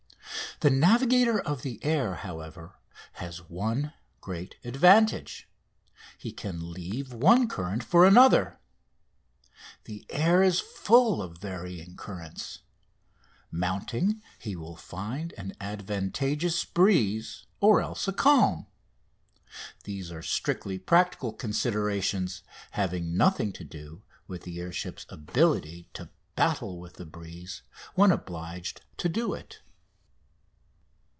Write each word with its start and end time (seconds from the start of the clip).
The 0.61 0.69
navigator 0.69 1.39
of 1.39 1.63
the 1.63 1.83
air, 1.83 2.13
however, 2.17 2.75
has 3.13 3.37
the 3.37 3.43
one 3.45 3.93
great 4.19 4.57
advantage 4.63 5.49
he 6.19 6.31
can 6.31 6.71
leave 6.71 7.11
one 7.11 7.47
current 7.47 7.83
for 7.83 8.05
another. 8.05 8.59
The 9.85 10.05
air 10.11 10.43
is 10.43 10.59
full 10.59 11.19
of 11.19 11.39
varying 11.39 11.95
currents. 11.97 12.59
Mounting, 13.49 14.21
he 14.37 14.55
will 14.55 14.75
find 14.75 15.33
an 15.33 15.55
advantageous 15.59 16.63
breeze 16.63 17.47
or 17.59 17.81
else 17.81 18.07
a 18.07 18.13
calm. 18.13 18.67
These 19.85 20.11
are 20.11 20.21
strictly 20.21 20.77
practical 20.77 21.33
considerations, 21.33 22.43
having 22.71 23.17
nothing 23.17 23.51
to 23.53 23.63
do 23.63 24.03
with 24.27 24.43
the 24.43 24.59
air 24.59 24.71
ship's 24.71 25.07
ability 25.09 25.89
to 25.95 26.11
battle 26.35 26.79
with 26.79 26.95
the 26.97 27.05
breeze 27.07 27.63
when 27.95 28.11
obliged 28.11 28.81
to 28.97 29.09
do 29.09 29.33
it. 29.33 29.61